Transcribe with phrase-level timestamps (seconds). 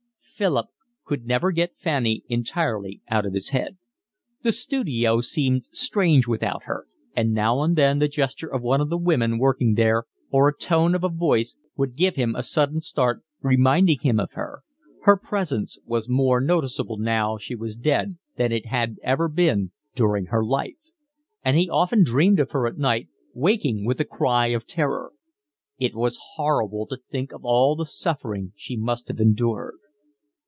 [0.41, 0.69] Philip
[1.05, 3.77] could never get Fanny entirely out of his head.
[4.41, 8.89] The studio seemed strange without her, and now and then the gesture of one of
[8.89, 12.81] the women working there or the tone of a voice would give him a sudden
[12.81, 14.63] start, reminding him of her:
[15.03, 20.25] her presence was more noticable now she was dead than it had ever been during
[20.27, 20.73] her life;
[21.45, 25.11] and he often dreamed of her at night, waking with a cry of terror.
[25.77, 29.75] It was horrible to think of all the suffering she must have endured.